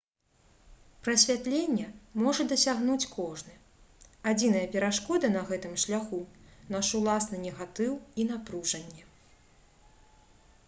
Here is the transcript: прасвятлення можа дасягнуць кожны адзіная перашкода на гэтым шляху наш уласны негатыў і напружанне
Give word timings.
прасвятлення 1.07 1.89
можа 2.23 2.45
дасягнуць 2.51 3.09
кожны 3.17 3.51
адзіная 4.31 4.63
перашкода 4.75 5.27
на 5.35 5.43
гэтым 5.49 5.75
шляху 5.83 6.21
наш 6.77 6.89
уласны 7.01 7.41
негатыў 7.45 7.93
і 8.23 8.25
напружанне 8.31 9.03